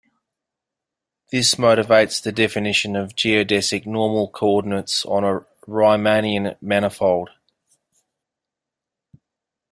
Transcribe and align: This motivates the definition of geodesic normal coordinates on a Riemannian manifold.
This 1.31 1.53
motivates 1.59 2.23
the 2.23 2.31
definition 2.31 2.95
of 2.95 3.13
geodesic 3.13 3.85
normal 3.85 4.29
coordinates 4.29 5.05
on 5.05 5.23
a 5.23 5.45
Riemannian 5.67 6.57
manifold. 6.59 7.29